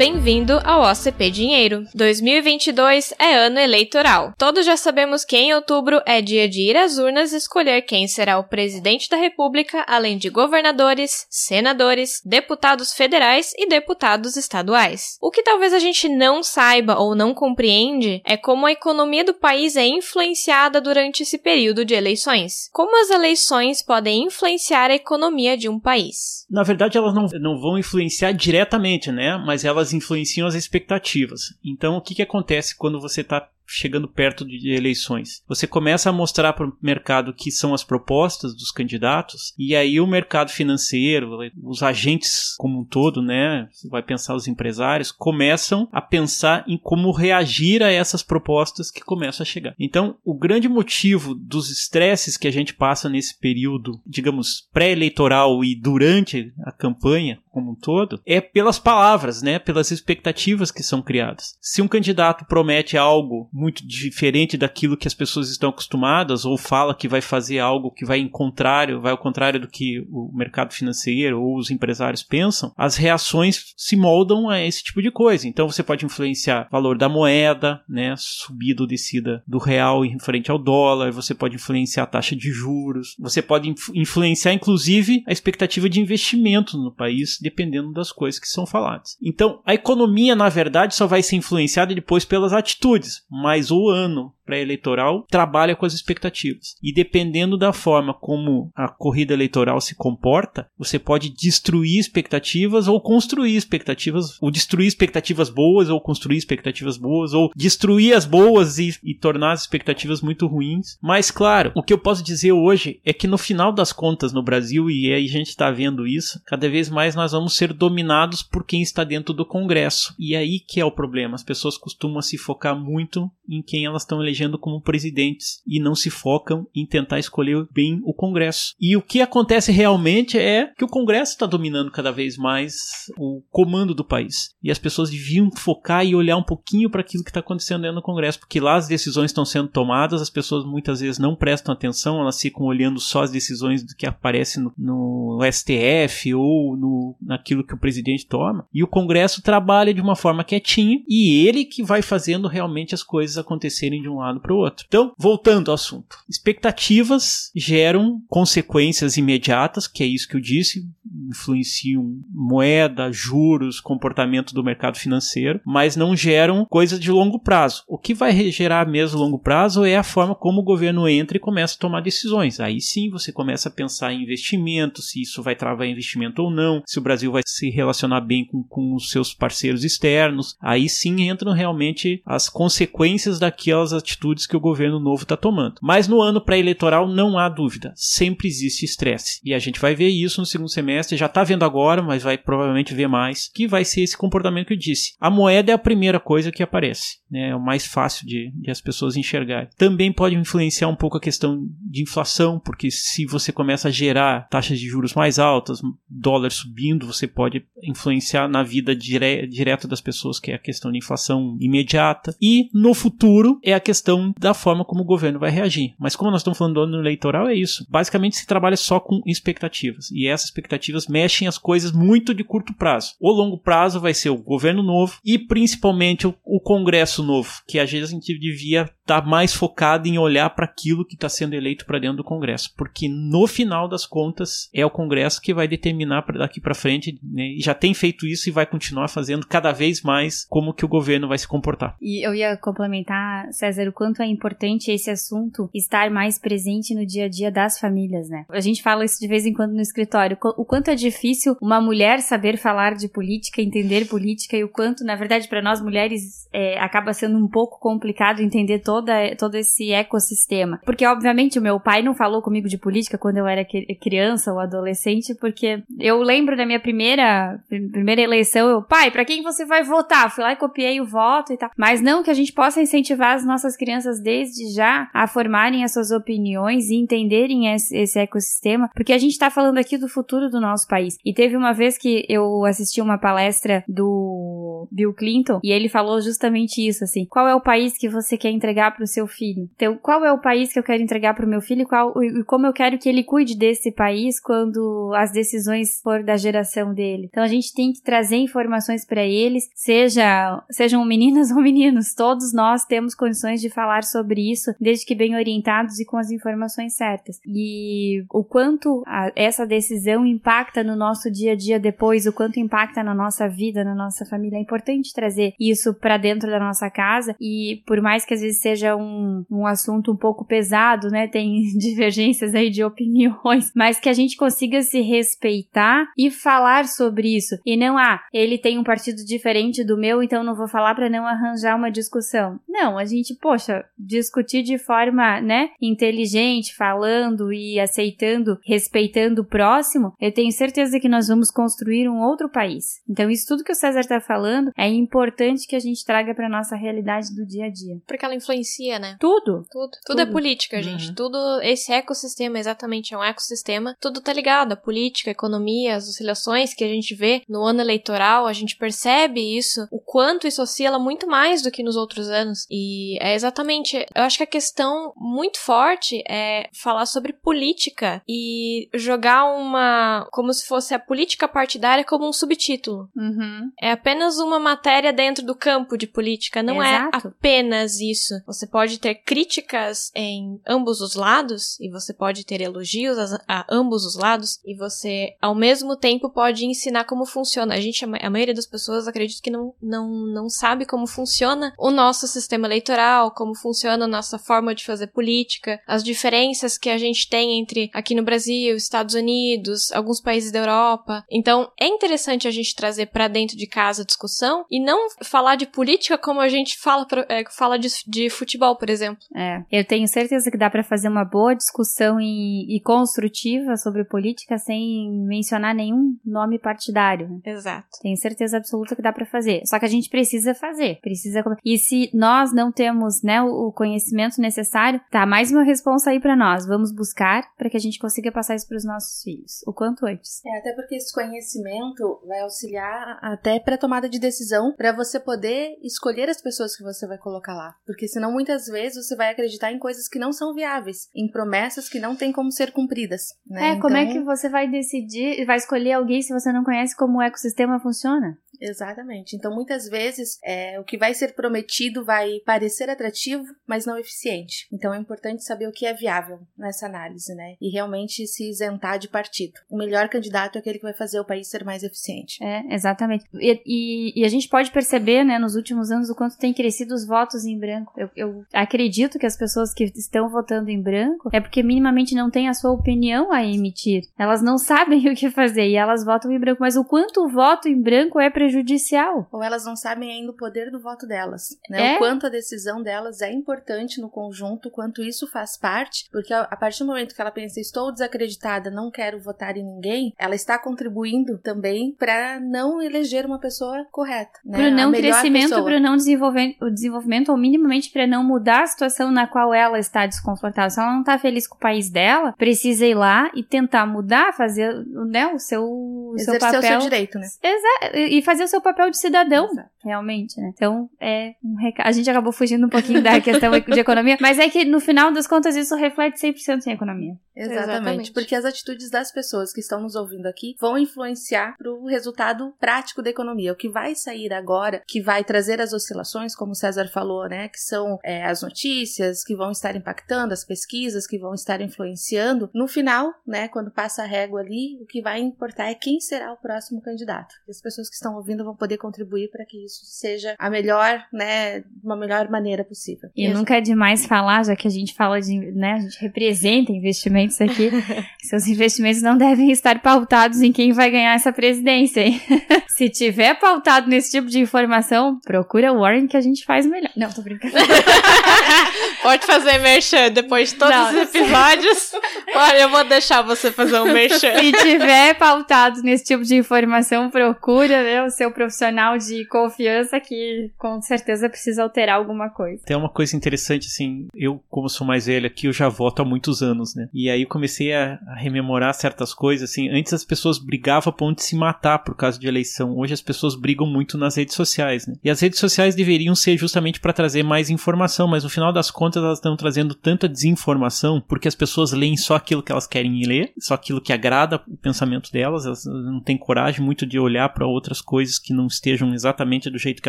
Bem-vindo 0.00 0.58
ao 0.64 0.80
OCP 0.90 1.30
Dinheiro. 1.30 1.84
2022 1.94 3.12
é 3.18 3.34
ano 3.34 3.58
eleitoral. 3.58 4.32
Todos 4.38 4.64
já 4.64 4.74
sabemos 4.74 5.26
que 5.26 5.36
em 5.36 5.52
outubro 5.52 6.00
é 6.06 6.22
dia 6.22 6.48
de 6.48 6.70
ir 6.70 6.74
às 6.74 6.96
urnas 6.96 7.34
escolher 7.34 7.82
quem 7.82 8.08
será 8.08 8.38
o 8.38 8.48
presidente 8.48 9.10
da 9.10 9.18
República, 9.18 9.84
além 9.86 10.16
de 10.16 10.30
governadores, 10.30 11.26
senadores, 11.28 12.22
deputados 12.24 12.94
federais 12.94 13.52
e 13.58 13.68
deputados 13.68 14.38
estaduais. 14.38 15.18
O 15.20 15.30
que 15.30 15.42
talvez 15.42 15.74
a 15.74 15.78
gente 15.78 16.08
não 16.08 16.42
saiba 16.42 16.98
ou 16.98 17.14
não 17.14 17.34
compreende 17.34 18.22
é 18.24 18.38
como 18.38 18.64
a 18.64 18.72
economia 18.72 19.22
do 19.22 19.34
país 19.34 19.76
é 19.76 19.86
influenciada 19.86 20.80
durante 20.80 21.24
esse 21.24 21.36
período 21.36 21.84
de 21.84 21.92
eleições. 21.92 22.70
Como 22.72 22.98
as 23.02 23.10
eleições 23.10 23.82
podem 23.82 24.24
influenciar 24.24 24.90
a 24.90 24.94
economia 24.94 25.58
de 25.58 25.68
um 25.68 25.78
país? 25.78 26.46
Na 26.50 26.62
verdade, 26.62 26.96
elas 26.96 27.14
não, 27.14 27.26
não 27.38 27.60
vão 27.60 27.76
influenciar 27.76 28.32
diretamente, 28.32 29.12
né? 29.12 29.36
Mas 29.44 29.62
elas 29.62 29.89
influenciam 29.92 30.46
as 30.46 30.54
expectativas. 30.54 31.54
Então, 31.64 31.96
o 31.96 32.00
que, 32.00 32.14
que 32.14 32.22
acontece 32.22 32.76
quando 32.76 33.00
você 33.00 33.20
está 33.20 33.48
chegando 33.70 34.08
perto 34.08 34.44
de 34.44 34.70
eleições. 34.72 35.42
Você 35.48 35.66
começa 35.66 36.10
a 36.10 36.12
mostrar 36.12 36.52
para 36.52 36.66
o 36.66 36.76
mercado 36.82 37.32
que 37.32 37.50
são 37.50 37.72
as 37.72 37.84
propostas 37.84 38.54
dos 38.54 38.72
candidatos, 38.72 39.54
e 39.56 39.76
aí 39.76 40.00
o 40.00 40.06
mercado 40.06 40.50
financeiro, 40.50 41.38
os 41.62 41.82
agentes 41.82 42.54
como 42.58 42.80
um 42.80 42.84
todo, 42.84 43.22
né? 43.22 43.68
Você 43.70 43.88
vai 43.88 44.02
pensar 44.02 44.34
os 44.34 44.48
empresários, 44.48 45.12
começam 45.12 45.88
a 45.92 46.00
pensar 46.00 46.64
em 46.66 46.76
como 46.76 47.12
reagir 47.12 47.82
a 47.82 47.90
essas 47.90 48.22
propostas 48.22 48.90
que 48.90 49.00
começam 49.00 49.44
a 49.44 49.46
chegar. 49.46 49.74
Então, 49.78 50.16
o 50.24 50.36
grande 50.36 50.68
motivo 50.68 51.34
dos 51.34 51.70
estresses 51.70 52.36
que 52.36 52.48
a 52.48 52.52
gente 52.52 52.74
passa 52.74 53.08
nesse 53.08 53.38
período, 53.38 54.00
digamos, 54.06 54.68
pré-eleitoral 54.72 55.64
e 55.64 55.74
durante 55.74 56.52
a 56.64 56.72
campanha 56.72 57.38
como 57.50 57.72
um 57.72 57.74
todo, 57.74 58.20
é 58.24 58.40
pelas 58.40 58.78
palavras, 58.78 59.42
né? 59.42 59.58
Pelas 59.58 59.90
expectativas 59.90 60.70
que 60.70 60.82
são 60.82 61.02
criadas. 61.02 61.56
Se 61.60 61.82
um 61.82 61.88
candidato 61.88 62.44
promete 62.44 62.96
algo 62.96 63.48
muito 63.60 63.86
diferente 63.86 64.56
daquilo 64.56 64.96
que 64.96 65.06
as 65.06 65.14
pessoas 65.14 65.50
estão 65.50 65.70
acostumadas 65.70 66.44
ou 66.44 66.56
fala 66.56 66.94
que 66.94 67.06
vai 67.06 67.20
fazer 67.20 67.58
algo 67.58 67.90
que 67.90 68.06
vai 68.06 68.18
em 68.18 68.28
contrário, 68.28 69.00
vai 69.00 69.12
ao 69.12 69.18
contrário 69.18 69.60
do 69.60 69.68
que 69.68 70.00
o 70.10 70.30
mercado 70.34 70.72
financeiro 70.72 71.40
ou 71.40 71.58
os 71.58 71.70
empresários 71.70 72.22
pensam, 72.22 72.72
as 72.76 72.96
reações 72.96 73.74
se 73.76 73.96
moldam 73.96 74.48
a 74.48 74.60
esse 74.60 74.82
tipo 74.82 75.02
de 75.02 75.10
coisa. 75.10 75.46
Então 75.46 75.68
você 75.68 75.82
pode 75.82 76.04
influenciar 76.04 76.66
o 76.68 76.72
valor 76.72 76.96
da 76.96 77.08
moeda, 77.08 77.82
né, 77.88 78.14
subida 78.16 78.82
ou 78.82 78.88
descida 78.88 79.42
do 79.46 79.58
real 79.58 80.04
em 80.04 80.18
frente 80.18 80.50
ao 80.50 80.58
dólar, 80.58 81.12
você 81.12 81.34
pode 81.34 81.56
influenciar 81.56 82.04
a 82.04 82.06
taxa 82.06 82.34
de 82.34 82.50
juros, 82.50 83.14
você 83.18 83.42
pode 83.42 83.72
influenciar 83.94 84.52
inclusive 84.52 85.22
a 85.26 85.32
expectativa 85.32 85.88
de 85.88 86.00
investimento 86.00 86.78
no 86.78 86.94
país, 86.94 87.38
dependendo 87.40 87.92
das 87.92 88.10
coisas 88.10 88.40
que 88.40 88.48
são 88.48 88.64
faladas. 88.64 89.16
Então, 89.22 89.60
a 89.66 89.74
economia, 89.74 90.34
na 90.34 90.48
verdade, 90.48 90.94
só 90.94 91.06
vai 91.06 91.22
ser 91.22 91.36
influenciada 91.36 91.94
depois 91.94 92.24
pelas 92.24 92.52
atitudes, 92.52 93.22
mas 93.30 93.49
o 93.70 93.88
ano 93.88 94.32
pré-eleitoral 94.50 95.24
trabalha 95.30 95.76
com 95.76 95.86
as 95.86 95.94
expectativas. 95.94 96.74
E 96.82 96.92
dependendo 96.92 97.56
da 97.56 97.72
forma 97.72 98.12
como 98.12 98.72
a 98.74 98.88
corrida 98.88 99.32
eleitoral 99.32 99.80
se 99.80 99.94
comporta, 99.94 100.68
você 100.76 100.98
pode 100.98 101.30
destruir 101.30 102.00
expectativas 102.00 102.88
ou 102.88 103.00
construir 103.00 103.54
expectativas, 103.54 104.42
ou 104.42 104.50
destruir 104.50 104.88
expectativas 104.88 105.48
boas 105.48 105.88
ou 105.88 106.00
construir 106.00 106.36
expectativas 106.36 106.96
boas, 106.96 107.32
ou 107.32 107.52
destruir 107.54 108.12
as 108.12 108.24
boas 108.24 108.78
e, 108.78 108.92
e 109.04 109.14
tornar 109.14 109.52
as 109.52 109.60
expectativas 109.60 110.20
muito 110.20 110.48
ruins. 110.48 110.98
Mas, 111.00 111.30
claro, 111.30 111.70
o 111.76 111.82
que 111.82 111.92
eu 111.92 111.98
posso 111.98 112.24
dizer 112.24 112.50
hoje 112.50 113.00
é 113.04 113.12
que 113.12 113.28
no 113.28 113.38
final 113.38 113.72
das 113.72 113.92
contas 113.92 114.32
no 114.32 114.42
Brasil, 114.42 114.90
e 114.90 115.12
aí 115.12 115.26
a 115.26 115.28
gente 115.28 115.50
está 115.50 115.70
vendo 115.70 116.08
isso, 116.08 116.42
cada 116.44 116.68
vez 116.68 116.90
mais 116.90 117.14
nós 117.14 117.30
vamos 117.30 117.54
ser 117.54 117.72
dominados 117.72 118.42
por 118.42 118.64
quem 118.64 118.82
está 118.82 119.04
dentro 119.04 119.32
do 119.32 119.46
Congresso. 119.46 120.12
E 120.18 120.34
aí 120.34 120.58
que 120.58 120.80
é 120.80 120.84
o 120.84 120.90
problema. 120.90 121.36
As 121.36 121.44
pessoas 121.44 121.78
costumam 121.78 122.20
se 122.20 122.36
focar 122.36 122.76
muito 122.76 123.30
em 123.50 123.62
quem 123.62 123.84
elas 123.84 124.02
estão 124.02 124.22
elegendo 124.22 124.58
como 124.58 124.80
presidentes 124.80 125.60
e 125.66 125.80
não 125.80 125.94
se 125.94 126.08
focam 126.08 126.66
em 126.74 126.86
tentar 126.86 127.18
escolher 127.18 127.66
bem 127.72 128.00
o 128.04 128.14
Congresso. 128.14 128.74
E 128.80 128.96
o 128.96 129.02
que 129.02 129.20
acontece 129.20 129.72
realmente 129.72 130.38
é 130.38 130.68
que 130.76 130.84
o 130.84 130.88
Congresso 130.88 131.32
está 131.32 131.46
dominando 131.46 131.90
cada 131.90 132.12
vez 132.12 132.36
mais 132.36 133.10
o 133.18 133.42
comando 133.50 133.94
do 133.94 134.04
país. 134.04 134.50
E 134.62 134.70
as 134.70 134.78
pessoas 134.78 135.10
deviam 135.10 135.50
focar 135.50 136.06
e 136.06 136.14
olhar 136.14 136.36
um 136.36 136.42
pouquinho 136.42 136.88
para 136.88 137.00
aquilo 137.00 137.24
que 137.24 137.30
está 137.30 137.40
acontecendo 137.40 137.82
dentro 137.82 137.96
do 137.96 138.02
Congresso, 138.02 138.38
porque 138.38 138.60
lá 138.60 138.76
as 138.76 138.86
decisões 138.86 139.30
estão 139.30 139.44
sendo 139.44 139.68
tomadas, 139.68 140.22
as 140.22 140.30
pessoas 140.30 140.64
muitas 140.64 141.00
vezes 141.00 141.18
não 141.18 141.34
prestam 141.34 141.74
atenção, 141.74 142.20
elas 142.20 142.40
ficam 142.40 142.66
olhando 142.66 143.00
só 143.00 143.22
as 143.22 143.30
decisões 143.30 143.82
do 143.82 143.94
que 143.96 144.06
aparece 144.06 144.60
no, 144.60 144.72
no 144.78 145.40
STF 145.50 146.34
ou 146.34 146.76
no, 146.76 147.16
naquilo 147.20 147.66
que 147.66 147.74
o 147.74 147.78
presidente 147.78 148.26
toma. 148.26 148.66
E 148.72 148.84
o 148.84 148.88
Congresso 148.88 149.42
trabalha 149.42 149.92
de 149.92 150.00
uma 150.00 150.14
forma 150.14 150.44
quietinha 150.44 151.02
e 151.08 151.46
ele 151.46 151.64
que 151.64 151.82
vai 151.82 152.02
fazendo 152.02 152.46
realmente 152.46 152.94
as 152.94 153.02
coisas 153.02 153.39
acontecerem 153.40 154.02
de 154.02 154.08
um 154.08 154.18
lado 154.18 154.40
para 154.40 154.52
o 154.52 154.58
outro. 154.58 154.84
Então, 154.86 155.12
voltando 155.18 155.70
ao 155.70 155.74
assunto. 155.74 156.18
Expectativas 156.28 157.50
geram 157.54 158.20
consequências 158.28 159.16
imediatas, 159.16 159.86
que 159.86 160.02
é 160.02 160.06
isso 160.06 160.28
que 160.28 160.36
eu 160.36 160.40
disse, 160.40 160.86
influenciam 161.28 162.20
moeda, 162.30 163.10
juros, 163.12 163.80
comportamento 163.80 164.54
do 164.54 164.64
mercado 164.64 164.96
financeiro, 164.96 165.60
mas 165.64 165.96
não 165.96 166.16
geram 166.16 166.64
coisas 166.66 166.98
de 166.98 167.10
longo 167.10 167.38
prazo. 167.38 167.84
O 167.86 167.98
que 167.98 168.14
vai 168.14 168.32
gerar 168.50 168.86
mesmo 168.86 169.20
longo 169.20 169.38
prazo 169.38 169.84
é 169.84 169.96
a 169.96 170.02
forma 170.02 170.34
como 170.34 170.60
o 170.60 170.64
governo 170.64 171.08
entra 171.08 171.36
e 171.36 171.40
começa 171.40 171.74
a 171.74 171.78
tomar 171.78 172.00
decisões. 172.00 172.60
Aí 172.60 172.80
sim 172.80 173.10
você 173.10 173.32
começa 173.32 173.68
a 173.68 173.72
pensar 173.72 174.12
em 174.12 174.22
investimento, 174.22 175.02
se 175.02 175.22
isso 175.22 175.42
vai 175.42 175.54
travar 175.54 175.86
investimento 175.86 176.42
ou 176.42 176.50
não, 176.50 176.82
se 176.86 176.98
o 176.98 177.02
Brasil 177.02 177.30
vai 177.32 177.42
se 177.46 177.70
relacionar 177.70 178.20
bem 178.20 178.44
com, 178.44 178.62
com 178.62 178.94
os 178.94 179.10
seus 179.10 179.32
parceiros 179.32 179.84
externos. 179.84 180.56
Aí 180.60 180.88
sim 180.88 181.28
entram 181.28 181.52
realmente 181.52 182.22
as 182.26 182.48
consequências 182.48 183.29
daquelas 183.38 183.92
atitudes 183.92 184.46
que 184.46 184.56
o 184.56 184.60
governo 184.60 184.98
novo 184.98 185.22
está 185.22 185.36
tomando. 185.36 185.76
Mas 185.82 186.08
no 186.08 186.20
ano 186.20 186.40
pré-eleitoral 186.40 187.08
não 187.08 187.38
há 187.38 187.48
dúvida, 187.48 187.92
sempre 187.94 188.48
existe 188.48 188.84
estresse. 188.84 189.40
E 189.44 189.54
a 189.54 189.58
gente 189.58 189.80
vai 189.80 189.94
ver 189.94 190.08
isso 190.08 190.40
no 190.40 190.46
segundo 190.46 190.70
semestre, 190.70 191.16
já 191.16 191.26
está 191.26 191.44
vendo 191.44 191.64
agora, 191.64 192.02
mas 192.02 192.22
vai 192.22 192.36
provavelmente 192.36 192.94
ver 192.94 193.08
mais, 193.08 193.50
que 193.52 193.66
vai 193.66 193.84
ser 193.84 194.02
esse 194.02 194.16
comportamento 194.16 194.68
que 194.68 194.74
eu 194.74 194.78
disse. 194.78 195.14
A 195.20 195.30
moeda 195.30 195.72
é 195.72 195.74
a 195.74 195.78
primeira 195.78 196.18
coisa 196.18 196.50
que 196.50 196.62
aparece, 196.62 197.18
né? 197.30 197.50
é 197.50 197.56
o 197.56 197.60
mais 197.60 197.86
fácil 197.86 198.26
de, 198.26 198.50
de 198.54 198.70
as 198.70 198.80
pessoas 198.80 199.16
enxergarem. 199.16 199.68
Também 199.76 200.12
pode 200.12 200.34
influenciar 200.34 200.88
um 200.88 200.96
pouco 200.96 201.16
a 201.16 201.20
questão 201.20 201.66
de 201.80 202.02
inflação, 202.02 202.58
porque 202.58 202.90
se 202.90 203.26
você 203.26 203.52
começa 203.52 203.88
a 203.88 203.90
gerar 203.90 204.48
taxas 204.48 204.78
de 204.78 204.86
juros 204.86 205.14
mais 205.14 205.38
altas, 205.38 205.80
dólar 206.08 206.50
subindo, 206.50 207.06
você 207.06 207.26
pode 207.26 207.64
influenciar 207.82 208.48
na 208.48 208.62
vida 208.62 208.94
dire 208.94 209.46
direta 209.46 209.86
das 209.86 210.00
pessoas, 210.00 210.38
que 210.38 210.50
é 210.50 210.54
a 210.54 210.58
questão 210.58 210.90
de 210.90 210.98
inflação 210.98 211.56
imediata. 211.60 212.34
E 212.40 212.68
no 212.72 212.94
futuro 212.94 213.19
é 213.62 213.72
a 213.74 213.80
questão 213.80 214.32
da 214.38 214.54
forma 214.54 214.84
como 214.84 215.02
o 215.02 215.06
governo 215.06 215.38
vai 215.38 215.50
reagir. 215.50 215.94
Mas 215.98 216.16
como 216.16 216.30
nós 216.30 216.40
estamos 216.40 216.58
falando 216.58 216.74
do 216.74 216.80
ano 216.80 216.98
eleitoral, 216.98 217.48
é 217.48 217.54
isso. 217.54 217.86
Basicamente 217.88 218.36
se 218.36 218.46
trabalha 218.46 218.76
só 218.76 219.00
com 219.00 219.20
expectativas. 219.26 220.10
E 220.10 220.26
essas 220.26 220.46
expectativas 220.46 221.06
mexem 221.06 221.48
as 221.48 221.58
coisas 221.58 221.92
muito 221.92 222.34
de 222.34 222.44
curto 222.44 222.74
prazo. 222.74 223.14
O 223.20 223.30
longo 223.30 223.58
prazo 223.58 224.00
vai 224.00 224.14
ser 224.14 224.30
o 224.30 224.36
governo 224.36 224.82
novo 224.82 225.18
e 225.24 225.38
principalmente 225.38 226.26
o, 226.26 226.60
Congresso 226.60 227.22
novo, 227.22 227.62
que 227.66 227.78
a 227.78 227.86
gente 227.86 228.38
devia 228.38 228.82
estar 228.82 229.22
tá 229.22 229.26
mais 229.26 229.52
focado 229.52 230.06
em 230.06 230.18
olhar 230.18 230.50
para 230.50 230.64
aquilo 230.64 231.04
que 231.04 231.14
está 231.14 231.28
sendo 231.28 231.54
eleito 231.54 231.84
para 231.84 231.98
dentro 231.98 232.18
do 232.18 232.24
Congresso, 232.24 232.72
porque 232.76 233.08
no 233.08 233.46
final 233.46 233.88
das 233.88 234.06
contas 234.06 234.70
é 234.72 234.86
o 234.86 234.90
Congresso 234.90 235.40
que 235.40 235.52
vai 235.52 235.66
determinar 235.66 236.24
daqui 236.38 236.60
para 236.60 236.74
frente, 236.74 237.18
né, 237.22 237.54
e 237.56 237.60
já 237.60 237.74
tem 237.74 237.92
feito 237.92 238.26
isso 238.26 238.48
e 238.48 238.52
vai 238.52 238.66
continuar 238.66 239.08
fazendo 239.08 239.46
cada 239.46 239.72
vez 239.72 240.02
mais 240.02 240.46
como 240.48 240.72
que 240.72 240.84
o 240.84 240.88
governo 240.88 241.26
vai 241.26 241.38
se 241.38 241.48
comportar. 241.48 241.96
E 242.00 242.24
eu 242.24 242.34
ia 242.34 242.56
complementar 242.56 242.99
comentar 243.04 243.39
César, 243.50 243.88
o 243.88 243.92
quanto 243.92 244.22
é 244.22 244.26
importante 244.26 244.90
esse 244.90 245.10
assunto 245.10 245.68
estar 245.74 246.10
mais 246.10 246.38
presente 246.38 246.94
no 246.94 247.04
dia 247.06 247.26
a 247.26 247.28
dia 247.28 247.50
das 247.50 247.78
famílias, 247.78 248.28
né? 248.28 248.44
A 248.48 248.60
gente 248.60 248.82
fala 248.82 249.04
isso 249.04 249.20
de 249.20 249.28
vez 249.28 249.46
em 249.46 249.52
quando 249.52 249.72
no 249.72 249.80
escritório, 249.80 250.36
o 250.56 250.64
quanto 250.64 250.90
é 250.90 250.94
difícil 250.94 251.56
uma 251.60 251.80
mulher 251.80 252.20
saber 252.20 252.56
falar 252.56 252.94
de 252.94 253.08
política, 253.08 253.62
entender 253.62 254.06
política 254.06 254.56
e 254.56 254.64
o 254.64 254.68
quanto, 254.68 255.04
na 255.04 255.16
verdade, 255.16 255.48
para 255.48 255.62
nós 255.62 255.80
mulheres 255.80 256.48
é, 256.52 256.78
acaba 256.78 257.12
sendo 257.12 257.38
um 257.38 257.48
pouco 257.48 257.78
complicado 257.78 258.40
entender 258.40 258.80
toda, 258.80 259.12
todo 259.36 259.54
esse 259.54 259.92
ecossistema. 259.92 260.80
Porque, 260.84 261.06
obviamente, 261.06 261.58
o 261.58 261.62
meu 261.62 261.78
pai 261.78 262.02
não 262.02 262.14
falou 262.14 262.42
comigo 262.42 262.68
de 262.68 262.78
política 262.78 263.18
quando 263.18 263.38
eu 263.38 263.46
era 263.46 263.66
criança 264.00 264.52
ou 264.52 264.58
adolescente, 264.58 265.34
porque 265.34 265.82
eu 265.98 266.22
lembro 266.22 266.56
da 266.56 266.66
minha 266.66 266.80
primeira, 266.80 267.60
primeira 267.68 268.20
eleição, 268.20 268.68
eu, 268.68 268.82
pai, 268.82 269.10
para 269.10 269.24
quem 269.24 269.42
você 269.42 269.64
vai 269.64 269.82
votar? 269.82 270.30
Fui 270.30 270.42
lá 270.42 270.52
e 270.52 270.56
copiei 270.56 271.00
o 271.00 271.06
voto 271.06 271.52
e 271.52 271.56
tal. 271.56 271.70
Mas 271.76 272.00
não 272.00 272.22
que 272.22 272.30
a 272.30 272.34
gente 272.34 272.52
possa 272.52 272.80
incentivar 272.80 273.29
as 273.34 273.44
nossas 273.44 273.76
crianças 273.76 274.20
desde 274.20 274.72
já 274.72 275.08
a 275.12 275.26
formarem 275.26 275.84
as 275.84 275.92
suas 275.92 276.10
opiniões 276.10 276.90
e 276.90 276.96
entenderem 276.96 277.72
esse, 277.72 277.96
esse 277.96 278.18
ecossistema, 278.18 278.90
porque 278.94 279.12
a 279.12 279.18
gente 279.18 279.38
tá 279.38 279.50
falando 279.50 279.78
aqui 279.78 279.96
do 279.96 280.08
futuro 280.08 280.48
do 280.48 280.60
nosso 280.60 280.86
país. 280.86 281.16
E 281.24 281.32
teve 281.32 281.56
uma 281.56 281.72
vez 281.72 281.96
que 281.98 282.24
eu 282.28 282.64
assisti 282.64 283.00
uma 283.00 283.18
palestra 283.18 283.84
do 283.88 284.88
Bill 284.90 285.14
Clinton 285.14 285.60
e 285.62 285.72
ele 285.72 285.88
falou 285.88 286.20
justamente 286.20 286.86
isso, 286.86 287.04
assim, 287.04 287.26
qual 287.26 287.48
é 287.48 287.54
o 287.54 287.60
país 287.60 287.96
que 287.96 288.08
você 288.08 288.36
quer 288.36 288.50
entregar 288.50 288.94
para 288.94 289.04
o 289.04 289.06
seu 289.06 289.26
filho? 289.26 289.68
Então, 289.74 289.96
qual 289.96 290.24
é 290.24 290.32
o 290.32 290.40
país 290.40 290.72
que 290.72 290.78
eu 290.78 290.82
quero 290.82 291.02
entregar 291.02 291.34
para 291.34 291.46
o 291.46 291.48
meu 291.48 291.60
filho 291.60 291.82
e, 291.82 291.86
qual, 291.86 292.12
e 292.22 292.44
como 292.44 292.66
eu 292.66 292.72
quero 292.72 292.98
que 292.98 293.08
ele 293.08 293.24
cuide 293.24 293.56
desse 293.56 293.92
país 293.92 294.40
quando 294.40 295.12
as 295.16 295.32
decisões 295.32 296.00
for 296.02 296.22
da 296.22 296.36
geração 296.36 296.94
dele? 296.94 297.28
Então, 297.30 297.42
a 297.42 297.48
gente 297.48 297.74
tem 297.74 297.92
que 297.92 298.02
trazer 298.02 298.36
informações 298.36 299.06
para 299.06 299.24
eles, 299.24 299.68
seja 299.74 300.62
sejam 300.70 301.04
meninas 301.04 301.50
ou 301.52 301.60
meninos, 301.60 302.14
todos 302.14 302.52
nós 302.52 302.84
temos 302.84 303.14
condições 303.20 303.60
de 303.60 303.68
falar 303.68 304.02
sobre 304.02 304.50
isso, 304.50 304.74
desde 304.80 305.04
que 305.04 305.14
bem 305.14 305.36
orientados 305.36 306.00
e 306.00 306.06
com 306.06 306.16
as 306.16 306.30
informações 306.30 306.94
certas. 306.94 307.38
E 307.46 308.24
o 308.30 308.42
quanto 308.42 309.02
a, 309.06 309.30
essa 309.36 309.66
decisão 309.66 310.24
impacta 310.24 310.82
no 310.82 310.96
nosso 310.96 311.30
dia 311.30 311.52
a 311.52 311.56
dia 311.56 311.78
depois, 311.78 312.24
o 312.24 312.32
quanto 312.32 312.58
impacta 312.58 313.04
na 313.04 313.14
nossa 313.14 313.46
vida, 313.46 313.84
na 313.84 313.94
nossa 313.94 314.24
família, 314.24 314.56
é 314.56 314.60
importante 314.60 315.12
trazer 315.12 315.52
isso 315.60 315.92
para 315.92 316.16
dentro 316.16 316.50
da 316.50 316.58
nossa 316.58 316.88
casa 316.88 317.36
e 317.38 317.82
por 317.86 318.00
mais 318.00 318.24
que 318.24 318.32
às 318.32 318.40
vezes 318.40 318.60
seja 318.60 318.96
um, 318.96 319.44
um 319.50 319.66
assunto 319.66 320.12
um 320.12 320.16
pouco 320.16 320.44
pesado, 320.44 321.08
né, 321.10 321.28
tem 321.28 321.62
divergências 321.78 322.54
aí 322.54 322.70
de 322.70 322.82
opiniões, 322.82 323.70
mas 323.76 324.00
que 324.00 324.08
a 324.08 324.14
gente 324.14 324.36
consiga 324.36 324.80
se 324.82 325.02
respeitar 325.02 326.06
e 326.16 326.30
falar 326.30 326.86
sobre 326.86 327.36
isso 327.36 327.58
e 327.66 327.76
não, 327.76 327.98
ah, 327.98 328.22
ele 328.32 328.56
tem 328.56 328.78
um 328.78 328.84
partido 328.84 329.22
diferente 329.24 329.84
do 329.84 329.98
meu, 329.98 330.22
então 330.22 330.42
não 330.42 330.54
vou 330.54 330.68
falar 330.68 330.94
para 330.94 331.10
não 331.10 331.26
arranjar 331.26 331.76
uma 331.76 331.90
discussão. 331.90 332.58
Não, 332.68 332.96
a 332.96 333.04
gente, 333.10 333.34
poxa, 333.34 333.84
discutir 333.98 334.62
de 334.62 334.78
forma, 334.78 335.40
né, 335.40 335.70
inteligente, 335.80 336.74
falando 336.74 337.52
e 337.52 337.78
aceitando, 337.78 338.58
respeitando 338.64 339.42
o 339.42 339.44
próximo, 339.44 340.14
eu 340.20 340.32
tenho 340.32 340.50
certeza 340.52 340.98
que 341.00 341.08
nós 341.08 341.28
vamos 341.28 341.50
construir 341.50 342.08
um 342.08 342.20
outro 342.20 342.48
país. 342.48 343.00
Então, 343.08 343.30
isso 343.30 343.46
tudo 343.46 343.64
que 343.64 343.72
o 343.72 343.74
César 343.74 344.02
tá 344.06 344.20
falando 344.20 344.70
é 344.76 344.88
importante 344.88 345.66
que 345.66 345.76
a 345.76 345.80
gente 345.80 346.04
traga 346.04 346.34
para 346.34 346.48
nossa 346.48 346.76
realidade 346.76 347.34
do 347.34 347.46
dia 347.46 347.66
a 347.66 347.70
dia. 347.70 348.00
Porque 348.06 348.24
ela 348.24 348.34
influencia, 348.34 348.98
né? 348.98 349.16
Tudo. 349.20 349.64
Tudo. 349.70 349.90
Tudo, 350.04 350.20
é 350.20 350.26
política, 350.26 350.76
uhum. 350.76 350.82
gente. 350.82 351.14
Tudo, 351.14 351.60
esse 351.62 351.92
ecossistema 351.92 352.58
exatamente 352.58 353.14
é 353.14 353.18
um 353.18 353.24
ecossistema. 353.24 353.96
Tudo 354.00 354.20
tá 354.20 354.32
ligado. 354.32 354.72
A 354.72 354.76
política, 354.76 355.30
a 355.30 355.32
economia, 355.32 355.96
as 355.96 356.08
oscilações 356.08 356.74
que 356.74 356.84
a 356.84 356.88
gente 356.88 357.14
vê 357.14 357.42
no 357.48 357.62
ano 357.62 357.80
eleitoral, 357.80 358.46
a 358.46 358.52
gente 358.52 358.76
percebe 358.76 359.40
isso, 359.56 359.86
o 359.90 360.00
quanto 360.00 360.46
isso 360.46 360.62
oscila 360.62 360.98
muito 360.98 361.26
mais 361.26 361.62
do 361.62 361.70
que 361.70 361.82
nos 361.82 361.96
outros 361.96 362.28
anos. 362.28 362.66
E 362.70 362.99
é 363.20 363.34
exatamente, 363.34 363.96
eu 364.14 364.22
acho 364.22 364.36
que 364.36 364.44
a 364.44 364.46
questão 364.46 365.12
muito 365.16 365.58
forte 365.58 366.22
é 366.28 366.68
falar 366.72 367.06
sobre 367.06 367.32
política 367.32 368.22
e 368.28 368.88
jogar 368.94 369.44
uma, 369.44 370.26
como 370.30 370.52
se 370.52 370.66
fosse 370.66 370.94
a 370.94 370.98
política 370.98 371.48
partidária 371.48 372.04
como 372.04 372.28
um 372.28 372.32
subtítulo. 372.32 373.08
Uhum. 373.16 373.70
É 373.80 373.92
apenas 373.92 374.38
uma 374.38 374.58
matéria 374.58 375.12
dentro 375.12 375.44
do 375.44 375.54
campo 375.54 375.96
de 375.96 376.06
política, 376.06 376.62
não 376.62 376.82
é 376.82 376.96
Exato. 376.96 377.28
é 377.28 377.30
apenas 377.30 378.00
isso. 378.00 378.34
Você 378.46 378.66
pode 378.66 378.98
ter 378.98 379.14
críticas 379.16 380.10
em 380.14 380.60
ambos 380.66 381.00
os 381.00 381.14
lados 381.14 381.78
e 381.80 381.90
você 381.90 382.12
pode 382.12 382.44
ter 382.44 382.60
elogios 382.60 383.18
a, 383.18 383.42
a 383.48 383.66
ambos 383.70 384.04
os 384.04 384.16
lados 384.16 384.58
e 384.64 384.74
você, 384.74 385.34
ao 385.40 385.54
mesmo 385.54 385.96
tempo, 385.96 386.30
pode 386.30 386.66
ensinar 386.66 387.04
como 387.04 387.26
funciona. 387.26 387.74
A 387.74 387.80
gente, 387.80 388.04
a 388.04 388.30
maioria 388.30 388.54
das 388.54 388.66
pessoas, 388.66 389.06
acredito 389.06 389.42
que 389.42 389.50
não, 389.50 389.74
não, 389.82 390.08
não 390.08 390.48
sabe 390.48 390.86
como 390.86 391.06
funciona 391.06 391.72
o 391.78 391.90
nosso 391.90 392.26
sistema 392.26 392.68
eleitoral, 392.90 393.30
como 393.30 393.54
funciona 393.54 394.04
a 394.04 394.08
nossa 394.08 394.38
forma 394.38 394.74
de 394.74 394.84
fazer 394.84 395.08
política, 395.08 395.80
as 395.86 396.02
diferenças 396.02 396.76
que 396.76 396.90
a 396.90 396.98
gente 396.98 397.28
tem 397.28 397.58
entre 397.58 397.90
aqui 397.92 398.14
no 398.14 398.22
Brasil, 398.22 398.76
Estados 398.76 399.14
Unidos, 399.14 399.92
alguns 399.92 400.20
países 400.20 400.50
da 400.50 400.60
Europa. 400.60 401.24
Então, 401.30 401.70
é 401.80 401.86
interessante 401.86 402.48
a 402.48 402.50
gente 402.50 402.74
trazer 402.74 403.06
para 403.06 403.28
dentro 403.28 403.56
de 403.56 403.66
casa 403.66 404.02
a 404.02 404.04
discussão 404.04 404.64
e 404.70 404.80
não 404.80 405.08
falar 405.22 405.56
de 405.56 405.66
política 405.66 406.18
como 406.18 406.40
a 406.40 406.48
gente 406.48 406.78
fala, 406.78 407.06
é, 407.28 407.44
fala 407.50 407.78
de, 407.78 407.88
de 408.06 408.28
futebol, 408.28 408.76
por 408.76 408.90
exemplo. 408.90 409.22
É, 409.34 409.62
eu 409.70 409.84
tenho 409.84 410.08
certeza 410.08 410.50
que 410.50 410.58
dá 410.58 410.68
para 410.68 410.82
fazer 410.82 411.08
uma 411.08 411.24
boa 411.24 411.54
discussão 411.54 412.20
e, 412.20 412.76
e, 412.76 412.80
construtiva 412.80 413.76
sobre 413.76 414.04
política 414.04 414.58
sem 414.58 415.10
mencionar 415.26 415.74
nenhum 415.74 416.16
nome 416.24 416.58
partidário. 416.58 417.28
Né? 417.28 417.40
Exato. 417.44 417.88
Tenho 418.02 418.16
certeza 418.16 418.56
absoluta 418.56 418.96
que 418.96 419.02
dá 419.02 419.12
para 419.12 419.26
fazer. 419.26 419.62
Só 419.64 419.78
que 419.78 419.84
a 419.84 419.88
gente 419.88 420.08
precisa 420.08 420.54
fazer, 420.54 420.98
precisa. 421.00 421.42
E 421.64 421.78
se 421.78 422.10
nós 422.14 422.52
não 422.52 422.72
temos, 422.80 423.22
né, 423.22 423.42
o 423.42 423.70
conhecimento 423.70 424.40
necessário, 424.40 425.02
tá 425.10 425.26
mais 425.26 425.52
uma 425.52 425.62
resposta 425.62 426.08
aí 426.08 426.18
para 426.18 426.34
nós. 426.34 426.66
Vamos 426.66 426.90
buscar 426.90 427.54
para 427.58 427.68
que 427.68 427.76
a 427.76 427.80
gente 427.80 427.98
consiga 427.98 428.32
passar 428.32 428.54
isso 428.54 428.66
para 428.66 428.78
os 428.78 428.86
nossos 428.86 429.22
filhos, 429.22 429.60
o 429.66 429.72
quanto 429.74 430.06
antes. 430.06 430.40
É, 430.46 430.56
até 430.56 430.72
porque 430.72 430.94
esse 430.94 431.12
conhecimento 431.12 432.22
vai 432.26 432.40
auxiliar 432.40 433.18
até 433.20 433.60
para 433.60 433.76
tomada 433.76 434.08
de 434.08 434.18
decisão, 434.18 434.72
para 434.74 434.96
você 434.96 435.20
poder 435.20 435.76
escolher 435.82 436.30
as 436.30 436.40
pessoas 436.40 436.74
que 436.74 436.82
você 436.82 437.06
vai 437.06 437.18
colocar 437.18 437.52
lá. 437.52 437.74
Porque 437.84 438.08
senão 438.08 438.32
muitas 438.32 438.64
vezes 438.64 439.06
você 439.06 439.14
vai 439.14 439.30
acreditar 439.30 439.70
em 439.70 439.78
coisas 439.78 440.08
que 440.08 440.18
não 440.18 440.32
são 440.32 440.54
viáveis, 440.54 441.10
em 441.14 441.30
promessas 441.30 441.86
que 441.86 442.00
não 442.00 442.16
têm 442.16 442.32
como 442.32 442.50
ser 442.50 442.72
cumpridas. 442.72 443.24
Né? 443.46 443.62
É, 443.62 443.68
então... 443.72 443.80
como 443.82 443.96
é 443.98 444.04
então 444.04 444.14
que 444.14 444.24
você 444.24 444.48
vai 444.48 444.66
decidir, 444.66 445.44
vai 445.44 445.58
escolher 445.58 445.92
alguém 445.92 446.22
se 446.22 446.32
você 446.32 446.50
não 446.50 446.64
conhece 446.64 446.96
como 446.96 447.18
o 447.18 447.22
ecossistema 447.22 447.78
funciona? 447.78 448.38
Exatamente. 448.60 449.34
Então, 449.34 449.54
muitas 449.54 449.88
vezes, 449.88 450.38
é, 450.44 450.78
o 450.78 450.84
que 450.84 450.98
vai 450.98 451.14
ser 451.14 451.34
prometido 451.34 452.04
vai 452.04 452.40
parecer 452.44 452.90
atrativo, 452.90 453.44
mas 453.66 453.86
não 453.86 453.98
eficiente. 453.98 454.66
Então, 454.72 454.92
é 454.92 454.98
importante 454.98 455.44
saber 455.44 455.66
o 455.66 455.72
que 455.72 455.86
é 455.86 455.94
viável 455.94 456.40
nessa 456.56 456.86
análise, 456.86 457.34
né? 457.34 457.54
E 457.60 457.70
realmente 457.70 458.26
se 458.26 458.50
isentar 458.50 458.98
de 458.98 459.08
partido. 459.08 459.54
O 459.70 459.78
melhor 459.78 460.08
candidato 460.08 460.56
é 460.56 460.58
aquele 460.58 460.78
que 460.78 460.84
vai 460.84 460.94
fazer 460.94 461.18
o 461.18 461.24
país 461.24 461.48
ser 461.48 461.64
mais 461.64 461.82
eficiente. 461.82 462.42
É, 462.42 462.74
exatamente. 462.74 463.24
E, 463.34 463.62
e, 463.64 464.20
e 464.20 464.24
a 464.24 464.28
gente 464.28 464.48
pode 464.48 464.70
perceber, 464.70 465.24
né, 465.24 465.38
nos 465.38 465.54
últimos 465.54 465.90
anos, 465.90 466.10
o 466.10 466.14
quanto 466.14 466.36
tem 466.36 466.52
crescido 466.52 466.94
os 466.94 467.06
votos 467.06 467.44
em 467.44 467.58
branco. 467.58 467.92
Eu, 467.96 468.10
eu 468.14 468.44
acredito 468.52 469.18
que 469.18 469.26
as 469.26 469.36
pessoas 469.36 469.72
que 469.72 469.84
estão 469.84 470.28
votando 470.28 470.70
em 470.70 470.80
branco 470.80 471.30
é 471.32 471.40
porque 471.40 471.62
minimamente 471.62 472.14
não 472.14 472.30
têm 472.30 472.48
a 472.48 472.54
sua 472.54 472.72
opinião 472.72 473.32
a 473.32 473.44
emitir. 473.44 474.02
Elas 474.18 474.42
não 474.42 474.58
sabem 474.58 475.08
o 475.08 475.14
que 475.14 475.30
fazer 475.30 475.68
e 475.68 475.76
elas 475.76 476.04
votam 476.04 476.30
em 476.30 476.38
branco. 476.38 476.60
Mas 476.60 476.76
o 476.76 476.84
quanto 476.84 477.24
o 477.24 477.28
voto 477.28 477.68
em 477.68 477.80
branco 477.80 478.20
é 478.20 478.28
prejudicial 478.28 478.49
prejudicial. 478.50 479.28
Ou 479.32 479.42
elas 479.42 479.64
não 479.64 479.76
sabem 479.76 480.10
ainda 480.10 480.32
o 480.32 480.36
poder 480.36 480.70
do 480.70 480.80
voto 480.80 481.06
delas, 481.06 481.58
né? 481.68 481.94
É? 481.94 481.96
O 481.96 481.98
quanto 481.98 482.26
a 482.26 482.28
decisão 482.28 482.82
delas 482.82 483.20
é 483.20 483.32
importante 483.32 484.00
no 484.00 484.10
conjunto, 484.10 484.68
o 484.68 484.70
quanto 484.70 485.02
isso 485.02 485.26
faz 485.30 485.56
parte, 485.56 486.08
porque 486.10 486.32
a 486.32 486.56
partir 486.56 486.80
do 486.80 486.86
momento 486.86 487.14
que 487.14 487.20
ela 487.20 487.30
pensa, 487.30 487.60
estou 487.60 487.92
desacreditada, 487.92 488.70
não 488.70 488.90
quero 488.90 489.20
votar 489.20 489.56
em 489.56 489.64
ninguém, 489.64 490.12
ela 490.18 490.34
está 490.34 490.58
contribuindo 490.58 491.38
também 491.38 491.94
para 491.98 492.40
não 492.40 492.82
eleger 492.82 493.24
uma 493.24 493.38
pessoa 493.38 493.86
correta. 493.90 494.38
Né? 494.44 494.58
Para 494.58 494.68
o 494.68 494.70
não 494.70 494.92
crescimento, 494.92 495.62
para 495.62 495.76
o 495.76 495.80
não 495.80 495.96
desenvolvimento, 495.96 496.64
o 496.64 496.70
desenvolvimento, 496.70 497.30
ou 497.30 497.38
minimamente 497.38 497.90
para 497.90 498.06
não 498.06 498.24
mudar 498.24 498.62
a 498.62 498.66
situação 498.66 499.10
na 499.10 499.26
qual 499.26 499.54
ela 499.54 499.78
está 499.78 500.06
desconfortável. 500.06 500.70
Se 500.70 500.80
ela 500.80 500.92
não 500.92 501.00
está 501.00 501.18
feliz 501.18 501.46
com 501.46 501.56
o 501.56 501.60
país 501.60 501.90
dela, 501.90 502.32
precisa 502.32 502.86
ir 502.86 502.94
lá 502.94 503.30
e 503.34 503.42
tentar 503.42 503.86
mudar, 503.86 504.32
fazer 504.32 504.74
né, 505.08 505.26
o 505.28 505.38
seu, 505.38 505.64
o 505.64 506.14
seu 506.18 506.38
papel. 506.38 506.60
o 506.60 506.62
seu 506.62 506.78
direito, 506.78 507.18
né? 507.18 507.26
Exato. 507.42 507.96
E 507.96 508.22
fazer 508.22 508.39
fazer 508.40 508.44
o 508.44 508.48
seu 508.48 508.60
papel 508.60 508.90
de 508.90 508.98
cidadão, 508.98 509.50
Exato. 509.50 509.68
realmente, 509.84 510.40
né? 510.40 510.52
Então, 510.54 510.88
é 511.00 511.34
um 511.44 511.56
recado. 511.56 511.86
A 511.86 511.92
gente 511.92 512.08
acabou 512.08 512.32
fugindo 512.32 512.66
um 512.66 512.70
pouquinho 512.70 513.02
da 513.02 513.20
questão 513.20 513.50
de 513.50 513.80
economia, 513.80 514.16
mas 514.20 514.38
é 514.38 514.48
que 514.48 514.64
no 514.64 514.80
final 514.80 515.12
das 515.12 515.26
contas 515.26 515.56
isso 515.56 515.74
reflete 515.74 516.18
100% 516.18 516.66
em 516.66 516.72
economia. 516.72 517.14
Exatamente, 517.36 517.70
Exatamente, 517.70 518.12
porque 518.12 518.34
as 518.34 518.44
atitudes 518.44 518.90
das 518.90 519.10
pessoas 519.10 519.52
que 519.52 519.60
estão 519.60 519.80
nos 519.80 519.94
ouvindo 519.94 520.26
aqui 520.26 520.56
vão 520.60 520.76
influenciar 520.76 521.56
para 521.56 521.72
o 521.72 521.86
resultado 521.86 522.52
prático 522.60 523.02
da 523.02 523.10
economia. 523.10 523.52
O 523.52 523.56
que 523.56 523.68
vai 523.68 523.94
sair 523.94 524.32
agora, 524.32 524.82
que 524.86 525.00
vai 525.00 525.24
trazer 525.24 525.60
as 525.60 525.72
oscilações, 525.72 526.34
como 526.34 526.52
o 526.52 526.54
César 526.54 526.88
falou, 526.88 527.28
né? 527.28 527.48
Que 527.48 527.58
são 527.58 527.98
é, 528.04 528.24
as 528.24 528.42
notícias 528.42 529.24
que 529.24 529.34
vão 529.34 529.52
estar 529.52 529.74
impactando, 529.74 530.34
as 530.34 530.44
pesquisas 530.44 531.06
que 531.06 531.18
vão 531.18 531.32
estar 531.32 531.60
influenciando. 531.60 532.50
No 532.54 532.68
final, 532.68 533.12
né? 533.26 533.48
Quando 533.48 533.70
passa 533.70 534.02
a 534.02 534.06
régua 534.06 534.40
ali, 534.40 534.78
o 534.82 534.86
que 534.86 535.00
vai 535.00 535.20
importar 535.20 535.70
é 535.70 535.74
quem 535.74 535.98
será 535.98 536.32
o 536.32 536.36
próximo 536.36 536.82
candidato. 536.82 537.34
E 537.48 537.50
as 537.50 537.60
pessoas 537.60 537.88
que 537.88 537.94
estão 537.94 538.16
ouvindo 538.16 538.29
ouvindo 538.30 538.44
vão 538.44 538.54
poder 538.54 538.78
contribuir 538.78 539.28
para 539.30 539.44
que 539.44 539.64
isso 539.64 539.84
seja 539.84 540.34
a 540.38 540.48
melhor, 540.48 541.04
né, 541.12 541.64
uma 541.82 541.96
melhor 541.96 542.30
maneira 542.30 542.64
possível. 542.64 543.10
E 543.16 543.28
nunca 543.28 543.56
é 543.56 543.60
demais 543.60 544.06
falar, 544.06 544.44
já 544.44 544.54
que 544.54 544.68
a 544.68 544.70
gente 544.70 544.94
fala 544.94 545.20
de, 545.20 545.36
né, 545.52 545.72
a 545.72 545.80
gente 545.80 546.00
representa 546.00 546.72
investimentos 546.72 547.40
aqui, 547.40 547.70
seus 548.22 548.46
investimentos 548.46 549.02
não 549.02 549.16
devem 549.16 549.50
estar 549.50 549.80
pautados 549.82 550.40
em 550.40 550.52
quem 550.52 550.72
vai 550.72 550.90
ganhar 550.90 551.14
essa 551.14 551.32
presidência, 551.32 552.00
hein? 552.00 552.20
Se 552.68 552.88
tiver 552.88 553.34
pautado 553.34 553.88
nesse 553.88 554.10
tipo 554.10 554.28
de 554.28 554.38
informação, 554.38 555.18
procura 555.20 555.72
o 555.72 555.80
Warren 555.80 556.06
que 556.06 556.16
a 556.16 556.20
gente 556.20 556.44
faz 556.44 556.66
melhor. 556.66 556.90
Não, 556.96 557.10
tô 557.10 557.22
brincando. 557.22 557.54
Pode 559.02 559.26
fazer 559.26 559.58
merchan 559.58 560.10
depois 560.10 560.50
de 560.50 560.56
todos 560.56 560.74
Não, 560.74 560.90
os 560.90 560.96
episódios. 560.96 561.92
Olha, 562.34 562.58
eu 562.58 562.68
vou 562.68 562.84
deixar 562.84 563.22
você 563.22 563.50
fazer 563.50 563.80
um 563.80 563.92
merchan. 563.92 564.38
Se 564.38 564.52
tiver 564.52 565.14
pautado 565.14 565.82
nesse 565.82 566.04
tipo 566.04 566.22
de 566.22 566.36
informação, 566.36 567.10
procura 567.10 567.82
né, 567.82 568.02
o 568.02 568.10
seu 568.20 568.30
profissional 568.30 568.98
de 568.98 569.24
confiança 569.24 569.98
que 569.98 570.50
com 570.58 570.82
certeza 570.82 571.26
precisa 571.26 571.62
alterar 571.62 571.96
alguma 571.96 572.28
coisa. 572.28 572.62
Tem 572.66 572.76
uma 572.76 572.90
coisa 572.90 573.16
interessante, 573.16 573.66
assim, 573.66 574.08
eu, 574.14 574.42
como 574.50 574.68
sou 574.68 574.86
mais 574.86 575.06
velho 575.06 575.26
aqui, 575.26 575.46
eu 575.46 575.54
já 575.54 575.70
voto 575.70 576.02
há 576.02 576.04
muitos 576.04 576.42
anos, 576.42 576.74
né? 576.74 576.90
E 576.92 577.08
aí 577.08 577.24
comecei 577.24 577.72
a, 577.72 577.98
a 578.08 578.14
rememorar 578.16 578.74
certas 578.74 579.14
coisas, 579.14 579.48
assim, 579.48 579.70
antes 579.70 579.94
as 579.94 580.04
pessoas 580.04 580.38
brigavam 580.38 580.90
a 580.90 580.94
ponto 580.94 581.16
de 581.16 581.24
se 581.24 581.34
matar 581.34 581.78
por 581.78 581.96
causa 581.96 582.18
de 582.18 582.28
eleição. 582.28 582.76
Hoje 582.76 582.92
as 582.92 583.00
pessoas 583.00 583.34
brigam 583.34 583.66
muito 583.66 583.96
nas 583.96 584.16
redes 584.16 584.34
sociais, 584.34 584.86
né? 584.86 584.96
E 585.02 585.08
as 585.08 585.20
redes 585.20 585.38
sociais 585.38 585.74
deveriam 585.74 586.14
ser 586.14 586.36
justamente 586.36 586.78
para 586.78 586.92
trazer 586.92 587.22
mais 587.22 587.48
informação, 587.48 588.06
mas 588.06 588.22
no 588.22 588.28
final 588.28 588.52
das 588.52 588.70
contas 588.70 589.02
elas 589.02 589.16
estão 589.16 589.34
trazendo 589.34 589.74
tanta 589.74 590.06
desinformação 590.06 591.02
porque 591.08 591.26
as 591.26 591.34
pessoas 591.34 591.72
leem 591.72 591.96
só 591.96 592.16
aquilo 592.16 592.42
que 592.42 592.52
elas 592.52 592.66
querem 592.66 593.02
ler, 593.06 593.32
só 593.38 593.54
aquilo 593.54 593.80
que 593.80 593.94
agrada 593.94 594.42
o 594.46 594.56
pensamento 594.58 595.10
delas, 595.10 595.46
elas 595.46 595.64
não 595.64 596.00
têm 596.00 596.18
coragem 596.18 596.62
muito 596.62 596.84
de 596.84 596.98
olhar 596.98 597.30
para 597.30 597.46
outras 597.46 597.80
coisas 597.80 597.99
que 598.18 598.32
não 598.32 598.46
estejam 598.46 598.94
exatamente 598.94 599.50
do 599.50 599.58
jeito 599.58 599.82
que 599.82 599.88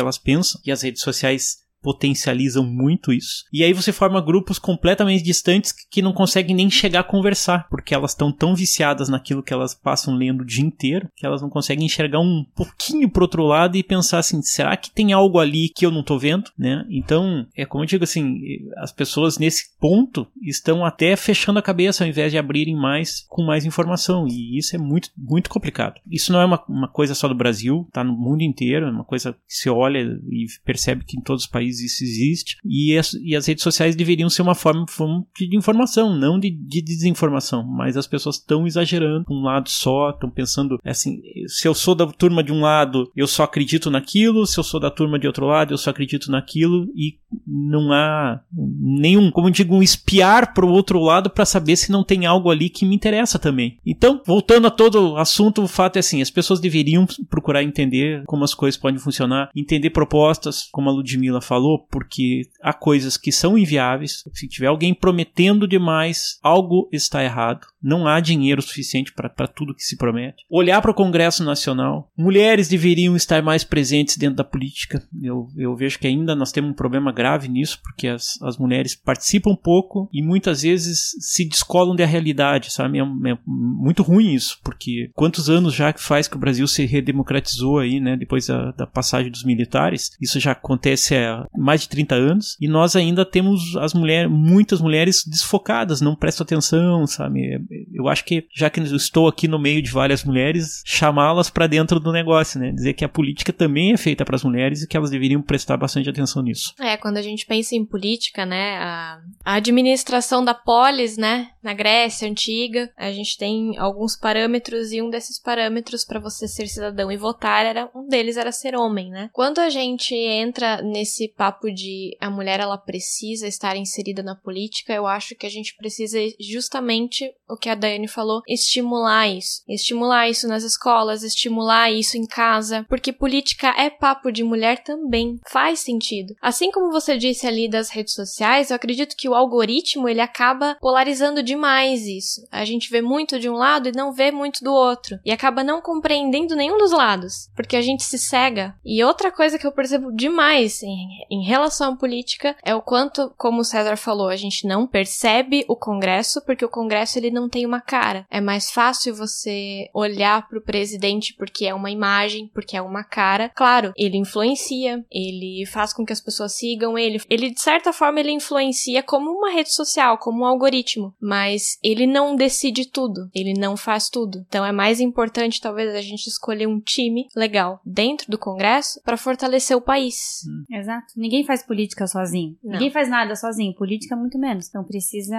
elas 0.00 0.18
pensam. 0.18 0.60
E 0.64 0.72
as 0.72 0.82
redes 0.82 1.02
sociais 1.02 1.61
potencializam 1.82 2.64
muito 2.64 3.12
isso. 3.12 3.44
E 3.52 3.62
aí 3.62 3.72
você 3.72 3.92
forma 3.92 4.20
grupos 4.20 4.58
completamente 4.58 5.22
distantes 5.22 5.72
que 5.72 6.02
não 6.02 6.12
conseguem 6.12 6.54
nem 6.54 6.70
chegar 6.70 7.00
a 7.00 7.04
conversar, 7.04 7.68
porque 7.68 7.94
elas 7.94 8.12
estão 8.12 8.32
tão 8.32 8.54
viciadas 8.54 9.08
naquilo 9.08 9.42
que 9.42 9.52
elas 9.52 9.74
passam 9.74 10.14
lendo 10.14 10.42
o 10.42 10.46
dia 10.46 10.64
inteiro, 10.64 11.08
que 11.16 11.26
elas 11.26 11.42
não 11.42 11.50
conseguem 11.50 11.86
enxergar 11.86 12.20
um 12.20 12.44
pouquinho 12.54 13.10
pro 13.10 13.22
outro 13.22 13.44
lado 13.44 13.76
e 13.76 13.82
pensar 13.82 14.18
assim, 14.18 14.40
será 14.42 14.76
que 14.76 14.90
tem 14.90 15.12
algo 15.12 15.38
ali 15.38 15.68
que 15.68 15.84
eu 15.84 15.90
não 15.90 16.02
tô 16.02 16.18
vendo, 16.18 16.50
né? 16.56 16.84
Então, 16.88 17.46
é 17.56 17.64
como 17.64 17.84
eu 17.84 17.88
digo 17.88 18.04
assim, 18.04 18.38
as 18.76 18.92
pessoas 18.92 19.38
nesse 19.38 19.76
ponto 19.78 20.26
estão 20.40 20.84
até 20.84 21.16
fechando 21.16 21.58
a 21.58 21.62
cabeça 21.62 22.04
ao 22.04 22.08
invés 22.08 22.30
de 22.30 22.38
abrirem 22.38 22.76
mais 22.76 23.24
com 23.28 23.44
mais 23.44 23.64
informação, 23.64 24.26
e 24.28 24.56
isso 24.56 24.76
é 24.76 24.78
muito, 24.78 25.10
muito 25.16 25.50
complicado. 25.50 26.00
Isso 26.10 26.32
não 26.32 26.40
é 26.40 26.44
uma, 26.44 26.62
uma 26.68 26.88
coisa 26.88 27.14
só 27.14 27.26
do 27.28 27.34
Brasil, 27.34 27.88
tá 27.92 28.04
no 28.04 28.12
mundo 28.12 28.42
inteiro, 28.42 28.86
é 28.86 28.90
uma 28.90 29.04
coisa 29.04 29.32
que 29.32 29.54
se 29.54 29.68
olha 29.68 29.98
e 30.30 30.46
percebe 30.64 31.04
que 31.04 31.16
em 31.16 31.22
todos 31.22 31.44
os 31.44 31.50
países 31.50 31.71
isso 31.80 32.04
existe, 32.04 32.56
e 32.64 32.96
as, 32.96 33.12
e 33.14 33.34
as 33.34 33.46
redes 33.46 33.62
sociais 33.62 33.96
deveriam 33.96 34.28
ser 34.28 34.42
uma 34.42 34.54
forma, 34.54 34.86
forma 34.88 35.24
de 35.36 35.56
informação, 35.56 36.16
não 36.16 36.38
de, 36.38 36.50
de 36.50 36.82
desinformação, 36.82 37.64
mas 37.64 37.96
as 37.96 38.06
pessoas 38.06 38.36
estão 38.36 38.66
exagerando. 38.66 39.24
Um 39.30 39.42
lado 39.42 39.68
só, 39.68 40.10
estão 40.10 40.30
pensando 40.30 40.78
assim, 40.84 41.20
se 41.46 41.66
eu 41.66 41.74
sou 41.74 41.94
da 41.94 42.06
turma 42.06 42.42
de 42.42 42.52
um 42.52 42.60
lado, 42.60 43.10
eu 43.16 43.26
só 43.26 43.44
acredito 43.44 43.90
naquilo, 43.90 44.46
se 44.46 44.58
eu 44.58 44.64
sou 44.64 44.80
da 44.80 44.90
turma 44.90 45.18
de 45.18 45.26
outro 45.26 45.46
lado, 45.46 45.72
eu 45.72 45.78
só 45.78 45.90
acredito 45.90 46.30
naquilo, 46.30 46.86
e 46.94 47.16
não 47.46 47.92
há 47.92 48.40
nenhum, 48.52 49.30
como 49.30 49.48
eu 49.48 49.52
digo, 49.52 49.74
um 49.74 49.82
espiar 49.82 50.52
para 50.54 50.66
o 50.66 50.70
outro 50.70 51.00
lado 51.00 51.30
para 51.30 51.44
saber 51.44 51.76
se 51.76 51.90
não 51.90 52.04
tem 52.04 52.26
algo 52.26 52.50
ali 52.50 52.68
que 52.68 52.84
me 52.84 52.94
interessa 52.94 53.38
também. 53.38 53.78
Então, 53.84 54.20
voltando 54.26 54.66
a 54.66 54.70
todo 54.70 55.12
o 55.12 55.16
assunto, 55.16 55.62
o 55.62 55.68
fato 55.68 55.96
é 55.96 56.00
assim, 56.00 56.20
as 56.20 56.30
pessoas 56.30 56.60
deveriam 56.60 57.06
procurar 57.28 57.62
entender 57.62 58.22
como 58.26 58.44
as 58.44 58.54
coisas 58.54 58.80
podem 58.80 58.98
funcionar, 58.98 59.50
entender 59.54 59.90
propostas, 59.90 60.68
como 60.70 60.88
a 60.88 60.92
Ludmilla 60.92 61.40
falou, 61.40 61.61
porque 61.90 62.42
há 62.62 62.72
coisas 62.72 63.16
que 63.16 63.32
são 63.32 63.56
inviáveis. 63.56 64.24
Se 64.32 64.48
tiver 64.48 64.66
alguém 64.66 64.94
prometendo 64.94 65.66
demais, 65.66 66.38
algo 66.42 66.88
está 66.92 67.22
errado. 67.22 67.66
Não 67.82 68.06
há 68.06 68.20
dinheiro 68.20 68.62
suficiente 68.62 69.12
para 69.12 69.46
tudo 69.46 69.74
que 69.74 69.82
se 69.82 69.96
promete. 69.96 70.44
Olhar 70.48 70.80
para 70.80 70.90
o 70.90 70.94
Congresso 70.94 71.44
Nacional. 71.44 72.10
Mulheres 72.16 72.68
deveriam 72.68 73.16
estar 73.16 73.42
mais 73.42 73.64
presentes 73.64 74.16
dentro 74.16 74.36
da 74.36 74.44
política. 74.44 75.02
Eu, 75.22 75.48
eu 75.56 75.74
vejo 75.74 75.98
que 75.98 76.06
ainda 76.06 76.34
nós 76.34 76.52
temos 76.52 76.70
um 76.70 76.74
problema 76.74 77.12
grave 77.12 77.48
nisso, 77.48 77.80
porque 77.82 78.08
as, 78.08 78.40
as 78.42 78.56
mulheres 78.56 78.94
participam 78.94 79.54
pouco 79.54 80.08
e 80.12 80.22
muitas 80.22 80.62
vezes 80.62 81.12
se 81.18 81.48
descolam 81.48 81.96
da 81.96 82.06
realidade, 82.06 82.72
sabe? 82.72 82.98
É, 82.98 83.02
é 83.02 83.38
muito 83.46 84.02
ruim 84.02 84.32
isso, 84.34 84.58
porque 84.62 85.10
quantos 85.14 85.50
anos 85.50 85.74
já 85.74 85.92
que 85.92 86.02
faz 86.02 86.28
que 86.28 86.36
o 86.36 86.40
Brasil 86.40 86.66
se 86.66 86.84
redemocratizou 86.84 87.78
aí, 87.78 88.00
né? 88.00 88.16
Depois 88.16 88.46
da, 88.46 88.70
da 88.72 88.86
passagem 88.86 89.30
dos 89.30 89.44
militares. 89.44 90.10
Isso 90.20 90.38
já 90.38 90.52
acontece 90.52 91.16
há 91.16 91.46
mais 91.56 91.82
de 91.82 91.88
30 91.88 92.14
anos 92.14 92.56
e 92.60 92.68
nós 92.68 92.94
ainda 92.96 93.24
temos 93.24 93.76
as 93.76 93.94
mulheres, 93.94 94.30
muitas 94.30 94.80
mulheres 94.80 95.24
desfocadas, 95.26 96.00
não 96.00 96.14
prestam 96.14 96.44
atenção, 96.44 97.06
sabe? 97.06 97.60
Eu 97.92 98.08
acho 98.08 98.24
que 98.24 98.46
já 98.54 98.68
que 98.70 98.80
estou 98.80 99.28
aqui 99.28 99.46
no 99.48 99.58
meio 99.58 99.82
de 99.82 99.90
várias 99.90 100.24
mulheres, 100.24 100.82
chamá-las 100.84 101.50
para 101.50 101.66
dentro 101.66 101.98
do 101.98 102.12
negócio, 102.12 102.60
né? 102.60 102.72
Dizer 102.72 102.94
que 102.94 103.04
a 103.04 103.08
política 103.08 103.52
também 103.52 103.92
é 103.92 103.96
feita 103.96 104.24
para 104.24 104.36
as 104.36 104.44
mulheres 104.44 104.82
e 104.82 104.88
que 104.88 104.96
elas 104.96 105.10
deveriam 105.10 105.42
prestar 105.42 105.76
bastante 105.76 106.08
atenção 106.08 106.42
nisso. 106.42 106.74
É, 106.80 106.96
quando 106.96 107.16
a 107.16 107.22
gente 107.22 107.46
pensa 107.46 107.74
em 107.74 107.84
política, 107.84 108.44
né, 108.44 108.76
a, 108.78 109.20
a 109.44 109.54
administração 109.54 110.44
da 110.44 110.54
polis, 110.54 111.16
né, 111.16 111.50
na 111.62 111.72
Grécia 111.74 112.28
antiga, 112.28 112.90
a 112.96 113.10
gente 113.12 113.38
tem 113.38 113.78
alguns 113.78 114.16
parâmetros 114.16 114.92
e 114.92 115.00
um 115.00 115.10
desses 115.10 115.40
parâmetros 115.40 116.04
para 116.04 116.20
você 116.20 116.48
ser 116.48 116.66
cidadão 116.66 117.10
e 117.10 117.16
votar 117.16 117.64
era 117.64 117.90
um 117.94 118.06
deles 118.08 118.36
era 118.36 118.50
ser 118.52 118.74
homem, 118.74 119.10
né? 119.10 119.30
Quando 119.32 119.58
a 119.60 119.68
gente 119.68 120.14
entra 120.14 120.82
nesse 120.82 121.28
papo 121.28 121.70
de 121.72 122.16
a 122.20 122.30
mulher 122.30 122.60
ela 122.60 122.76
precisa 122.76 123.46
estar 123.46 123.76
inserida 123.76 124.22
na 124.22 124.34
política, 124.34 124.92
eu 124.92 125.06
acho 125.06 125.34
que 125.34 125.46
a 125.46 125.50
gente 125.50 125.76
precisa 125.76 126.18
justamente 126.40 127.32
o 127.48 127.56
que 127.62 127.68
a 127.68 127.76
Daiane 127.76 128.08
falou, 128.08 128.42
estimular 128.48 129.28
isso. 129.28 129.62
Estimular 129.68 130.28
isso 130.28 130.48
nas 130.48 130.64
escolas, 130.64 131.22
estimular 131.22 131.92
isso 131.92 132.18
em 132.18 132.26
casa, 132.26 132.84
porque 132.88 133.12
política 133.12 133.72
é 133.78 133.88
papo 133.88 134.32
de 134.32 134.42
mulher 134.42 134.82
também. 134.82 135.38
Faz 135.48 135.78
sentido. 135.78 136.34
Assim 136.42 136.72
como 136.72 136.90
você 136.90 137.16
disse 137.16 137.46
ali 137.46 137.70
das 137.70 137.88
redes 137.88 138.14
sociais, 138.14 138.70
eu 138.70 138.76
acredito 138.76 139.16
que 139.16 139.28
o 139.28 139.34
algoritmo 139.34 140.08
ele 140.08 140.20
acaba 140.20 140.76
polarizando 140.80 141.40
demais 141.40 142.04
isso. 142.04 142.44
A 142.50 142.64
gente 142.64 142.90
vê 142.90 143.00
muito 143.00 143.38
de 143.38 143.48
um 143.48 143.54
lado 143.54 143.88
e 143.88 143.96
não 143.96 144.12
vê 144.12 144.32
muito 144.32 144.64
do 144.64 144.72
outro. 144.72 145.20
E 145.24 145.30
acaba 145.30 145.62
não 145.62 145.80
compreendendo 145.80 146.56
nenhum 146.56 146.78
dos 146.78 146.90
lados, 146.90 147.48
porque 147.54 147.76
a 147.76 147.82
gente 147.82 148.02
se 148.02 148.18
cega. 148.18 148.74
E 148.84 149.04
outra 149.04 149.30
coisa 149.30 149.56
que 149.56 149.66
eu 149.66 149.72
percebo 149.72 150.10
demais 150.10 150.82
em, 150.82 151.06
em 151.30 151.44
relação 151.44 151.92
à 151.92 151.96
política 151.96 152.56
é 152.64 152.74
o 152.74 152.82
quanto, 152.82 153.32
como 153.38 153.60
o 153.60 153.64
César 153.64 153.96
falou, 153.96 154.28
a 154.28 154.36
gente 154.36 154.66
não 154.66 154.84
percebe 154.84 155.64
o 155.68 155.76
Congresso, 155.76 156.42
porque 156.44 156.64
o 156.64 156.68
Congresso 156.68 157.18
ele 157.18 157.30
não 157.30 157.51
tem 157.52 157.66
uma 157.66 157.82
cara. 157.82 158.26
É 158.30 158.40
mais 158.40 158.70
fácil 158.70 159.14
você 159.14 159.90
olhar 159.92 160.48
para 160.48 160.58
o 160.58 160.62
presidente 160.62 161.34
porque 161.36 161.66
é 161.66 161.74
uma 161.74 161.90
imagem, 161.90 162.50
porque 162.54 162.76
é 162.76 162.80
uma 162.80 163.04
cara. 163.04 163.50
Claro, 163.50 163.92
ele 163.94 164.16
influencia, 164.16 165.04
ele 165.10 165.66
faz 165.66 165.92
com 165.92 166.04
que 166.04 166.14
as 166.14 166.20
pessoas 166.20 166.54
sigam 166.54 166.98
ele. 166.98 167.20
Ele, 167.28 167.50
de 167.50 167.60
certa 167.60 167.92
forma, 167.92 168.18
ele 168.18 168.32
influencia 168.32 169.02
como 169.02 169.30
uma 169.30 169.50
rede 169.50 169.72
social, 169.74 170.16
como 170.16 170.42
um 170.42 170.46
algoritmo. 170.46 171.14
Mas 171.20 171.78
ele 171.84 172.06
não 172.06 172.34
decide 172.34 172.88
tudo. 172.88 173.28
Ele 173.34 173.52
não 173.52 173.76
faz 173.76 174.08
tudo. 174.08 174.42
Então 174.48 174.64
é 174.64 174.72
mais 174.72 174.98
importante, 174.98 175.60
talvez, 175.60 175.94
a 175.94 176.00
gente 176.00 176.28
escolher 176.28 176.66
um 176.66 176.80
time 176.80 177.28
legal 177.36 177.80
dentro 177.84 178.30
do 178.30 178.38
Congresso 178.38 178.98
para 179.04 179.18
fortalecer 179.18 179.76
o 179.76 179.82
país. 179.82 180.40
Hum. 180.48 180.78
Exato. 180.78 181.12
Ninguém 181.14 181.44
faz 181.44 181.62
política 181.62 182.06
sozinho. 182.06 182.56
Não. 182.64 182.72
Ninguém 182.72 182.90
faz 182.90 183.10
nada 183.10 183.36
sozinho. 183.36 183.74
Política 183.74 184.16
muito 184.16 184.38
menos. 184.38 184.68
Então 184.68 184.82
precisa, 184.82 185.36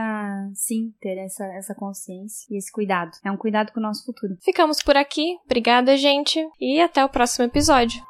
sim, 0.53 0.93
ter 1.01 1.17
essa, 1.17 1.45
essa 1.55 1.73
consciência 1.73 2.02
e 2.49 2.57
esse 2.57 2.71
cuidado. 2.71 3.11
É 3.23 3.31
um 3.31 3.37
cuidado 3.37 3.71
com 3.71 3.79
o 3.79 3.83
nosso 3.83 4.05
futuro. 4.05 4.35
Ficamos 4.41 4.81
por 4.81 4.97
aqui. 4.97 5.37
Obrigada, 5.45 5.95
gente. 5.97 6.39
E 6.59 6.81
até 6.81 7.03
o 7.03 7.09
próximo 7.09 7.45
episódio. 7.45 8.01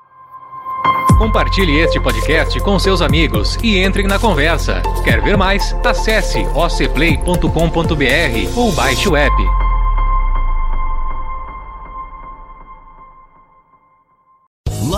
Compartilhe 1.17 1.79
este 1.79 2.01
podcast 2.01 2.59
com 2.61 2.77
seus 2.77 3.01
amigos 3.01 3.57
e 3.63 3.77
entrem 3.77 4.07
na 4.07 4.19
conversa. 4.19 4.81
Quer 5.03 5.21
ver 5.21 5.37
mais? 5.37 5.73
Acesse 5.85 6.39
ocplay.com.br 6.55 8.57
ou 8.57 8.71
baixe 8.73 9.07
o 9.07 9.15
app. 9.15 9.72